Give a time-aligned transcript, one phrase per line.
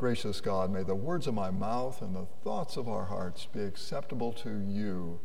[0.00, 3.60] Gracious God, may the words of my mouth and the thoughts of our hearts be
[3.60, 5.20] acceptable to you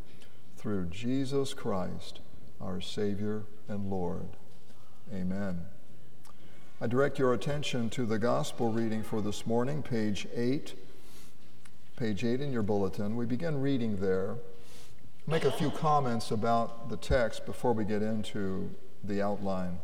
[0.58, 2.20] through Jesus Christ,
[2.60, 4.28] our Savior and Lord.
[5.14, 5.62] Amen.
[6.82, 10.74] I direct your attention to the gospel reading for this morning, page 8.
[11.96, 13.16] Page 8 in your bulletin.
[13.16, 14.36] We begin reading there.
[15.26, 19.80] Make a few comments about the text before we get into the outline.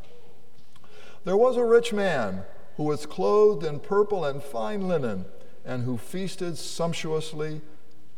[1.23, 2.43] There was a rich man
[2.81, 5.23] who was clothed in purple and fine linen,
[5.63, 7.61] and who feasted sumptuously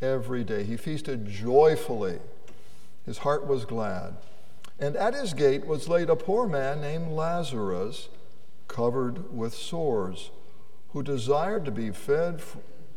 [0.01, 0.63] every day.
[0.63, 2.19] He feasted joyfully.
[3.05, 4.15] His heart was glad.
[4.79, 8.07] And at his gate was laid a poor man named Lazarus,
[8.69, 10.31] covered with sores,
[10.93, 12.41] who desired to be fed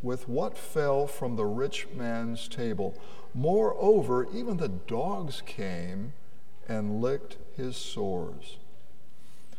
[0.02, 2.96] with what fell from the rich man's table.
[3.35, 6.12] Moreover, even the dogs came
[6.69, 8.59] and licked his sores.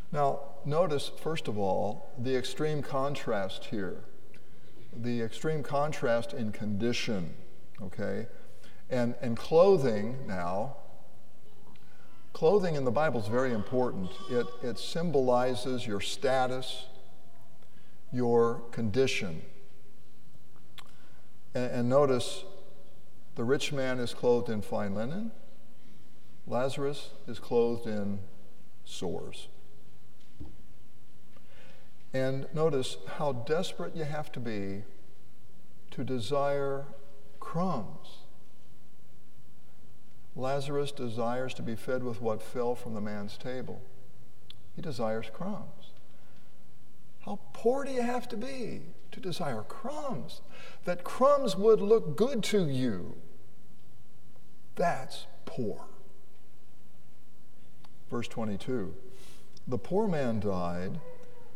[0.10, 4.04] Now, notice, first of all, the extreme contrast here.
[4.94, 7.34] The extreme contrast in condition,
[7.82, 8.28] okay?
[8.90, 10.78] And, and clothing now,
[12.34, 14.12] clothing in the Bible is very important.
[14.30, 16.86] It, it symbolizes your status,
[18.12, 19.42] your condition.
[21.56, 22.44] And, and notice
[23.36, 25.32] the rich man is clothed in fine linen,
[26.46, 28.20] Lazarus is clothed in
[28.86, 29.48] sores.
[32.18, 34.82] And notice how desperate you have to be
[35.92, 36.86] to desire
[37.40, 38.24] crumbs.
[40.36, 43.84] Lazarus desires to be fed with what fell from the man's table.
[44.76, 45.92] He desires crumbs.
[47.20, 50.42] How poor do you have to be to desire crumbs?
[50.86, 53.16] That crumbs would look good to you.
[54.76, 55.86] That's poor.
[58.10, 58.96] Verse 22
[59.68, 61.00] The poor man died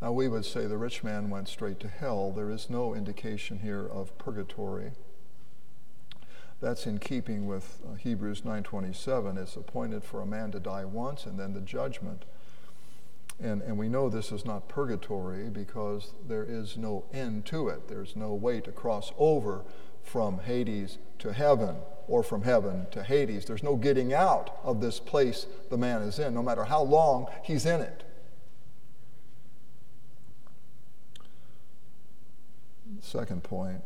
[0.00, 2.30] Now, we would say the rich man went straight to hell.
[2.30, 4.92] There is no indication here of purgatory.
[6.60, 9.38] That's in keeping with uh, Hebrews 9:27.
[9.38, 12.24] It's appointed for a man to die once and then the judgment.
[13.38, 17.88] And, and we know this is not purgatory because there is no end to it.
[17.88, 19.64] There's no way to cross over
[20.02, 21.76] from Hades to heaven
[22.08, 23.44] or from heaven to Hades.
[23.44, 27.26] There's no getting out of this place the man is in, no matter how long
[27.42, 28.05] he's in it.
[33.00, 33.82] Second point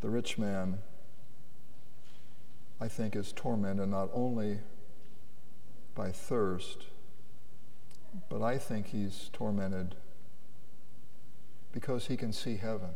[0.00, 0.78] the rich man,
[2.80, 4.58] I think, is tormented not only
[5.94, 6.84] by thirst,
[8.28, 9.96] but I think he's tormented
[11.72, 12.90] because he can see heaven.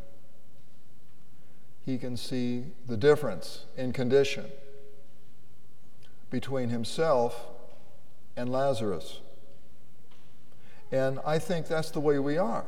[1.84, 4.46] He can see the difference in condition
[6.30, 7.48] between himself
[8.36, 9.18] and Lazarus.
[10.92, 12.64] And I think that's the way we are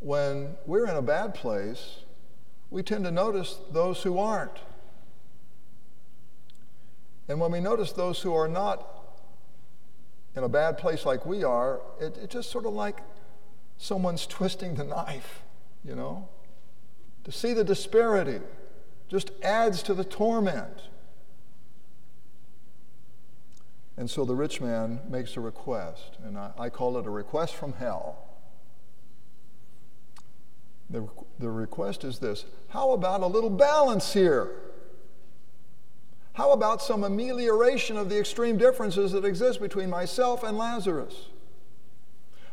[0.00, 1.98] when we're in a bad place,
[2.70, 4.58] we tend to notice those who aren't.
[7.28, 8.86] And when we notice those who are not
[10.34, 13.00] in a bad place like we are, it, it's just sort of like
[13.76, 15.42] someone's twisting the knife,
[15.84, 16.28] you know?
[17.24, 18.40] To see the disparity
[19.08, 20.88] just adds to the torment.
[23.96, 27.56] And so the rich man makes a request, and I, I call it a request
[27.56, 28.27] from hell.
[30.90, 31.06] The,
[31.38, 34.50] the request is this How about a little balance here?
[36.34, 41.26] How about some amelioration of the extreme differences that exist between myself and Lazarus?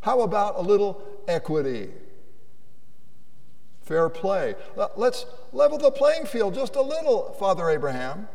[0.02, 1.90] How about a little equity?
[3.84, 4.56] Fair play.
[4.96, 8.28] Let's level the playing field just a little, Father Abraham.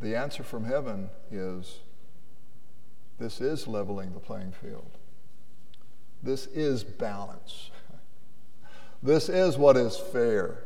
[0.00, 1.80] The answer from heaven is
[3.18, 4.92] this is leveling the playing field.
[6.22, 7.70] This is balance.
[9.02, 10.64] This is what is fair.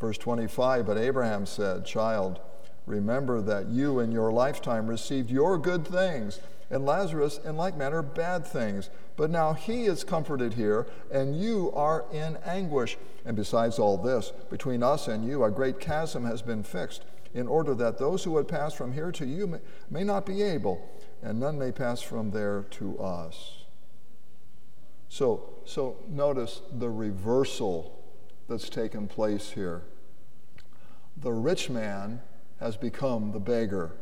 [0.00, 2.40] Verse 25 But Abraham said, Child,
[2.86, 6.40] remember that you in your lifetime received your good things,
[6.70, 8.90] and Lazarus in like manner bad things.
[9.16, 12.98] But now he is comforted here, and you are in anguish.
[13.24, 17.48] And besides all this, between us and you a great chasm has been fixed, in
[17.48, 19.58] order that those who would pass from here to you may,
[19.90, 20.88] may not be able
[21.22, 23.64] and none may pass from there to us.
[25.08, 27.98] So, so notice the reversal
[28.48, 29.82] that's taken place here.
[31.16, 32.20] The rich man
[32.60, 33.92] has become the beggar.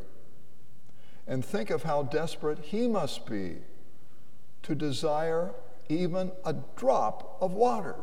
[1.27, 3.57] And think of how desperate he must be
[4.63, 5.51] to desire
[5.89, 7.95] even a drop of water.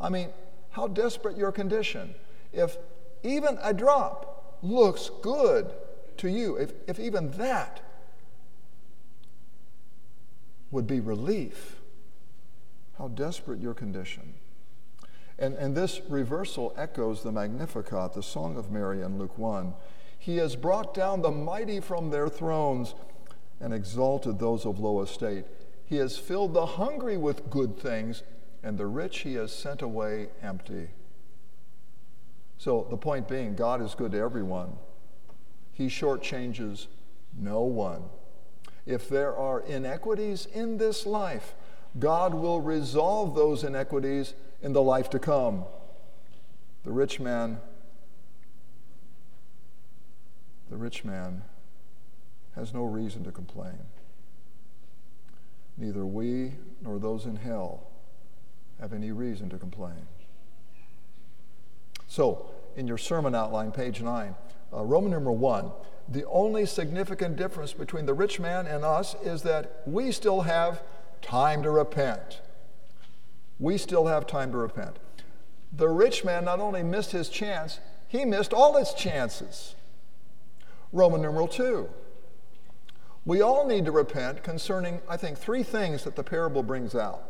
[0.00, 0.28] I mean,
[0.70, 2.14] how desperate your condition.
[2.52, 2.76] If
[3.22, 4.29] even a drop
[4.62, 5.72] looks good
[6.18, 7.80] to you, if, if even that
[10.70, 11.80] would be relief,
[12.98, 14.34] how desperate your condition.
[15.38, 19.72] And, and this reversal echoes the Magnificat, the Song of Mary in Luke 1.
[20.18, 22.94] He has brought down the mighty from their thrones
[23.58, 25.46] and exalted those of low estate.
[25.86, 28.22] He has filled the hungry with good things,
[28.62, 30.90] and the rich he has sent away empty.
[32.60, 34.76] So the point being, God is good to everyone.
[35.72, 36.88] He shortchanges
[37.34, 38.02] no one.
[38.84, 41.54] If there are inequities in this life,
[41.98, 45.64] God will resolve those inequities in the life to come.
[46.82, 47.60] The rich man,
[50.68, 51.40] the rich man
[52.56, 53.86] has no reason to complain.
[55.78, 57.86] Neither we nor those in hell
[58.78, 60.06] have any reason to complain.
[62.10, 64.34] So, in your sermon outline, page 9,
[64.72, 65.70] uh, Roman number 1,
[66.08, 70.82] the only significant difference between the rich man and us is that we still have
[71.22, 72.40] time to repent.
[73.60, 74.96] We still have time to repent.
[75.72, 77.78] The rich man not only missed his chance,
[78.08, 79.76] he missed all his chances.
[80.92, 81.88] Roman numeral 2.
[83.24, 87.22] We all need to repent concerning, I think, three things that the parable brings out.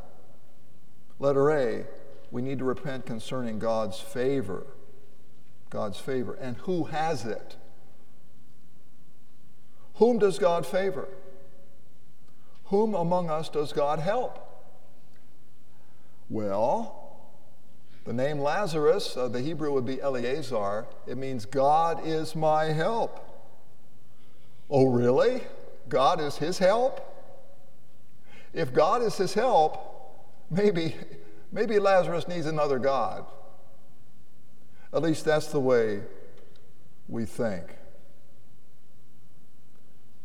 [1.18, 1.84] Letter A,
[2.30, 4.66] we need to repent concerning God's favor.
[5.68, 6.34] God's favor.
[6.34, 7.56] And who has it?
[9.94, 11.08] Whom does God favor?
[12.64, 14.46] Whom among us does God help?
[16.28, 17.00] Well,
[18.04, 20.86] the name Lazarus, uh, the Hebrew would be Eleazar.
[21.06, 23.26] It means God is my help.
[24.70, 25.42] Oh, really?
[25.88, 27.06] God is his help?
[28.54, 29.78] If God is his help,
[30.50, 30.94] maybe,
[31.52, 33.24] maybe Lazarus needs another God.
[34.92, 36.02] At least that's the way
[37.08, 37.76] we think.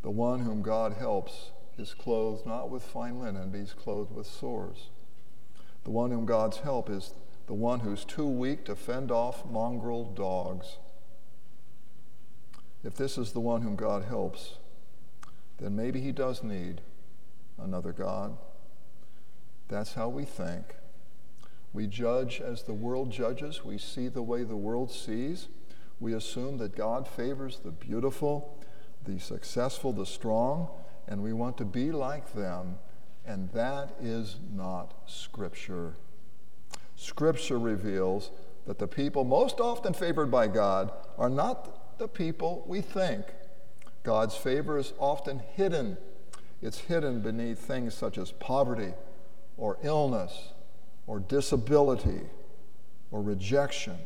[0.01, 4.27] The one whom God helps is clothed not with fine linen, but he's clothed with
[4.27, 4.89] sores.
[5.83, 7.13] The one whom God's help is
[7.48, 10.77] the one who's too weak to fend off mongrel dogs.
[12.83, 14.57] If this is the one whom God helps,
[15.57, 16.81] then maybe he does need
[17.57, 18.38] another God.
[19.68, 20.75] That's how we think.
[21.75, 23.66] We judge as the world judges.
[23.66, 25.50] We see the way the world sees.
[26.00, 28.57] We assume that God favors the beautiful,
[29.04, 30.69] the successful, the strong,
[31.06, 32.77] and we want to be like them.
[33.25, 35.95] And that is not Scripture.
[36.95, 38.31] Scripture reveals
[38.66, 43.25] that the people most often favored by God are not the people we think.
[44.04, 45.98] God's favor is often hidden.
[46.62, 48.94] It's hidden beneath things such as poverty
[49.57, 50.54] or illness
[51.07, 52.22] or disability
[53.12, 53.98] or rejection.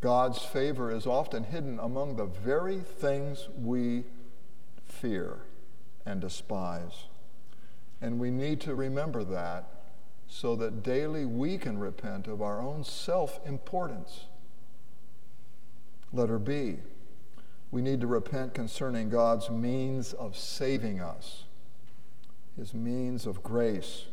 [0.00, 4.04] God's favor is often hidden among the very things we
[4.84, 5.38] fear
[6.06, 7.04] and despise.
[8.00, 9.68] And we need to remember that
[10.28, 14.26] so that daily we can repent of our own self importance.
[16.12, 16.76] Letter B
[17.70, 21.44] we need to repent concerning God's means of saving us,
[22.56, 24.06] his means of grace.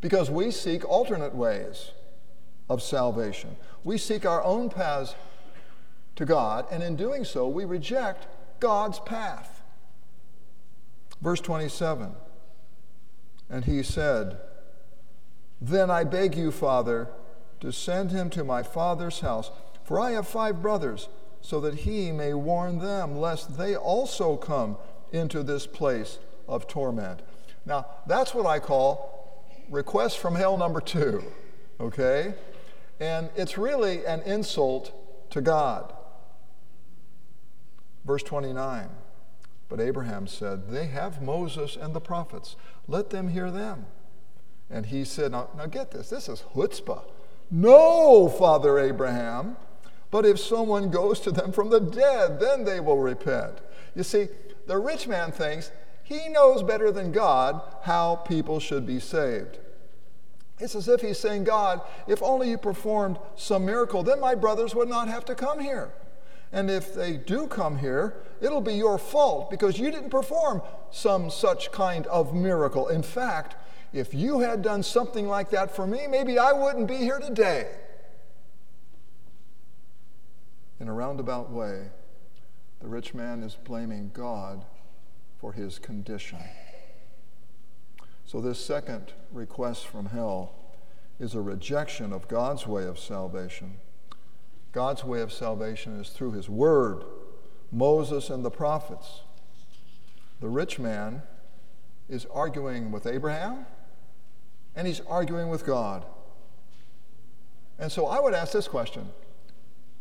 [0.00, 1.90] Because we seek alternate ways
[2.68, 3.56] of salvation.
[3.84, 5.14] We seek our own paths
[6.16, 8.26] to God, and in doing so, we reject
[8.60, 9.62] God's path.
[11.20, 12.12] Verse 27
[13.48, 14.38] And he said,
[15.60, 17.08] Then I beg you, Father,
[17.60, 19.50] to send him to my father's house,
[19.84, 21.08] for I have five brothers
[21.40, 24.76] so that he may warn them, lest they also come
[25.12, 27.20] into this place of torment.
[27.64, 29.15] Now, that's what I call
[29.70, 31.22] request from hell number two,
[31.80, 32.34] okay?
[33.00, 34.92] And it's really an insult
[35.30, 35.92] to God.
[38.04, 38.88] Verse 29
[39.68, 42.56] But Abraham said, They have Moses and the prophets.
[42.86, 43.86] Let them hear them.
[44.70, 47.02] And he said, Now, now get this, this is chutzpah.
[47.50, 49.56] No, Father Abraham.
[50.10, 53.58] But if someone goes to them from the dead, then they will repent.
[53.94, 54.28] You see,
[54.66, 55.72] the rich man thinks
[56.06, 59.58] he knows better than God how people should be saved.
[60.60, 64.72] It's as if he's saying, God, if only you performed some miracle, then my brothers
[64.72, 65.92] would not have to come here.
[66.52, 71.28] And if they do come here, it'll be your fault because you didn't perform some
[71.28, 72.86] such kind of miracle.
[72.86, 73.56] In fact,
[73.92, 77.68] if you had done something like that for me, maybe I wouldn't be here today.
[80.78, 81.88] In a roundabout way,
[82.78, 84.64] the rich man is blaming God
[85.38, 86.38] for his condition.
[88.24, 90.54] So, this second request from hell
[91.20, 93.78] is a rejection of God's way of salvation.
[94.72, 97.04] God's way of salvation is through his word,
[97.72, 99.22] Moses and the prophets.
[100.40, 101.22] The rich man
[102.08, 103.66] is arguing with Abraham
[104.74, 106.04] and he's arguing with God.
[107.78, 109.08] And so I would ask this question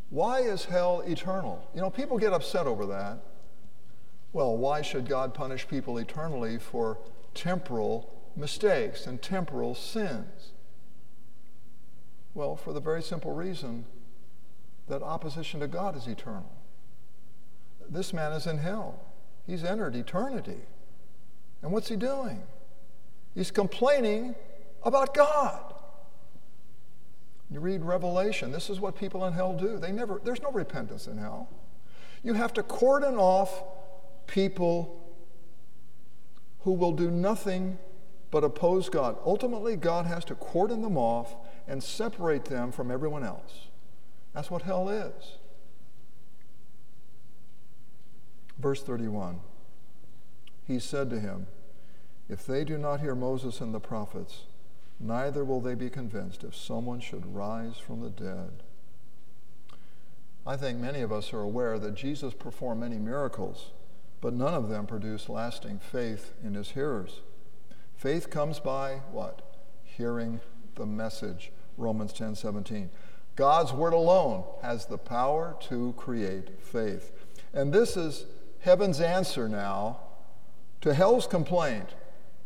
[0.09, 1.65] Why is hell eternal?
[1.73, 3.19] You know, people get upset over that.
[4.35, 6.97] Well, why should God punish people eternally for
[7.33, 10.51] temporal mistakes and temporal sins?
[12.33, 13.85] Well, for the very simple reason
[14.89, 16.51] that opposition to God is eternal.
[17.89, 18.99] This man is in hell.
[19.47, 20.63] He's entered eternity.
[21.61, 22.43] And what's he doing?
[23.35, 24.35] He's complaining
[24.83, 25.75] about God.
[27.49, 29.77] You read Revelation, this is what people in hell do.
[29.77, 31.47] They never there's no repentance in hell.
[32.21, 33.63] You have to cordon off
[34.27, 35.01] people
[36.61, 37.77] who will do nothing
[38.31, 39.17] but oppose God.
[39.25, 41.35] Ultimately, God has to cordon them off
[41.67, 43.67] and separate them from everyone else.
[44.33, 45.37] That's what hell is.
[48.57, 49.39] Verse 31
[50.65, 51.47] He said to him,
[52.27, 54.43] If they do not hear Moses and the prophets,
[54.99, 58.63] neither will they be convinced if someone should rise from the dead.
[60.47, 63.71] I think many of us are aware that Jesus performed many miracles,
[64.21, 67.21] but none of them produce lasting faith in his hearers.
[67.95, 69.41] Faith comes by what?
[69.83, 70.39] Hearing
[70.75, 71.51] the message.
[71.77, 72.89] Romans 10 17.
[73.35, 77.11] God's word alone has the power to create faith.
[77.53, 78.25] And this is
[78.59, 79.99] heaven's answer now
[80.81, 81.89] to hell's complaint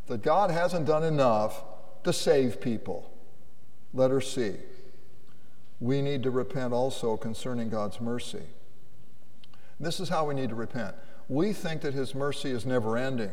[0.07, 1.63] that God hasn't done enough
[2.03, 3.11] to save people.
[3.93, 4.53] Letter C.
[5.79, 8.43] We need to repent also concerning God's mercy.
[9.79, 10.95] This is how we need to repent.
[11.29, 13.31] We think that His mercy is never ending.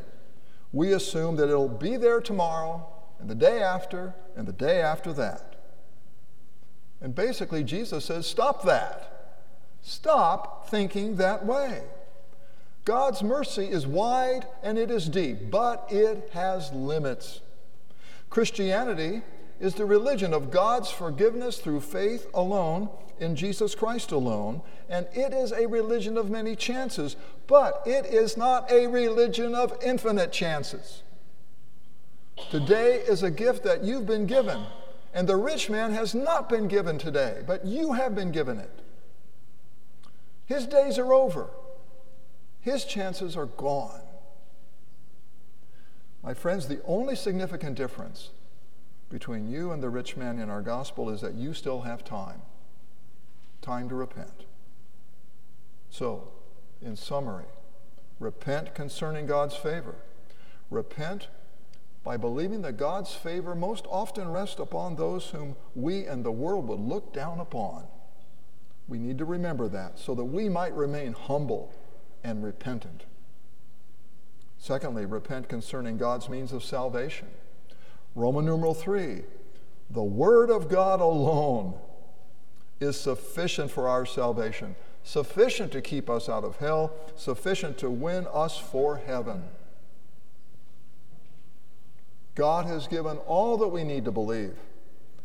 [0.73, 2.87] We assume that it'll be there tomorrow,
[3.19, 5.57] and the day after, and the day after that.
[7.01, 9.39] And basically, Jesus says, stop that.
[9.83, 11.83] Stop thinking that way.
[12.85, 17.41] God's mercy is wide and it is deep, but it has limits.
[18.31, 19.23] Christianity
[19.61, 25.33] is the religion of God's forgiveness through faith alone in Jesus Christ alone, and it
[25.33, 31.03] is a religion of many chances, but it is not a religion of infinite chances.
[32.51, 34.63] Today is a gift that you've been given.
[35.15, 38.71] And the rich man has not been given today, but you have been given it.
[40.45, 41.49] His days are over,
[42.61, 44.03] his chances are gone.
[46.23, 48.31] My friends, the only significant difference
[49.09, 52.43] between you and the rich man in our gospel is that you still have time
[53.67, 54.45] time to repent.
[55.91, 56.29] So,
[56.81, 57.47] in summary,
[58.21, 59.97] repent concerning God's favor.
[60.71, 61.27] Repent
[62.05, 66.69] by believing that God's favor most often rests upon those whom we and the world
[66.69, 67.89] would look down upon.
[68.87, 71.75] We need to remember that so that we might remain humble
[72.23, 73.03] and repentant.
[74.59, 77.29] Secondly, repent concerning God's means of salvation.
[78.17, 79.23] Roman numeral 3
[79.91, 81.75] the Word of God alone
[82.81, 88.27] is sufficient for our salvation, sufficient to keep us out of hell, sufficient to win
[88.33, 89.45] us for heaven.
[92.35, 94.57] God has given all that we need to believe.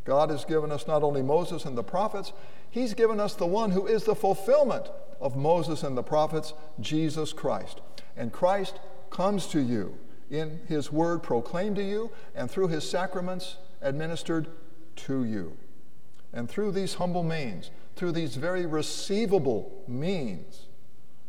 [0.05, 2.31] God has given us not only Moses and the prophets,
[2.69, 7.33] He's given us the one who is the fulfillment of Moses and the prophets, Jesus
[7.33, 7.81] Christ.
[8.15, 8.79] And Christ
[9.10, 9.98] comes to you
[10.32, 14.48] in His word proclaimed to you and through His sacraments administered
[14.96, 15.56] to you.
[16.34, 20.68] And through these humble means, through these very receivable means,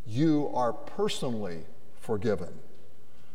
[0.06, 1.66] you are personally
[2.00, 2.60] forgiven.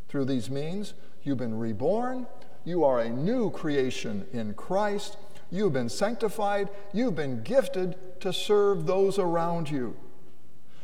[0.07, 0.93] Through these means,
[1.23, 2.25] you've been reborn
[2.67, 5.15] you are a new creation in Christ.
[5.49, 6.67] You've been sanctified.
[6.91, 9.95] You've been gifted to serve those around you.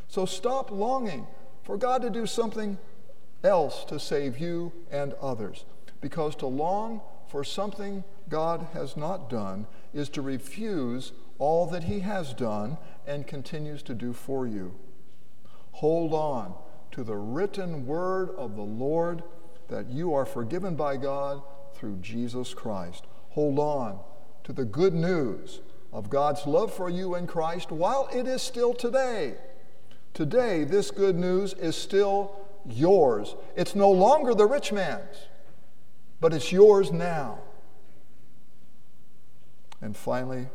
[0.08, 1.28] So stop longing
[1.63, 2.78] for God to do something
[3.43, 5.65] else to save you and others.
[6.01, 12.00] Because to long for something God has not done is to refuse all that He
[12.01, 14.75] has done and continues to do for you.
[15.73, 16.53] Hold on
[16.91, 19.23] to the written word of the Lord
[19.67, 21.41] that you are forgiven by God
[21.73, 23.05] through Jesus Christ.
[23.31, 24.00] Hold on
[24.43, 28.73] to the good news of God's love for you in Christ while it is still
[28.73, 29.35] today.
[30.13, 32.35] Today, this good news is still
[32.70, 33.36] yours.
[33.55, 35.27] It's no longer the rich man's,
[36.20, 37.39] but it's yours now.
[39.82, 40.48] And finally,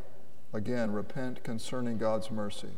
[0.53, 2.73] again, repent concerning God's mercy.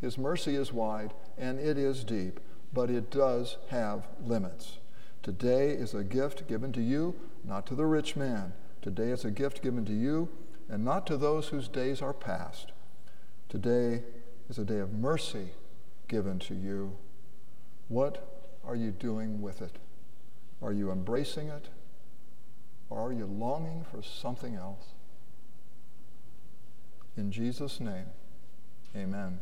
[0.00, 2.40] His mercy is wide and it is deep,
[2.72, 4.78] but it does have limits.
[5.22, 8.54] Today is a gift given to you, not to the rich man.
[8.80, 10.30] Today is a gift given to you
[10.70, 12.72] and not to those whose days are past.
[13.50, 14.02] Today
[14.48, 15.50] is a day of mercy
[16.08, 16.96] given to you.
[17.90, 18.24] What
[18.64, 19.76] are you doing with it?
[20.62, 21.68] Are you embracing it?
[22.88, 24.94] Or are you longing for something else?
[27.16, 28.06] In Jesus' name,
[28.96, 29.40] amen.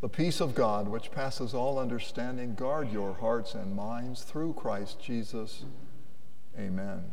[0.00, 5.02] The peace of God, which passes all understanding, guard your hearts and minds through Christ
[5.02, 5.64] Jesus.
[6.56, 7.12] Amen.